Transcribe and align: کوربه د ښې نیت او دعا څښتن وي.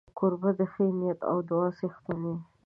کوربه 0.17 0.49
د 0.59 0.61
ښې 0.71 0.85
نیت 0.99 1.19
او 1.31 1.37
دعا 1.49 1.67
څښتن 1.77 2.19
وي. 2.27 2.35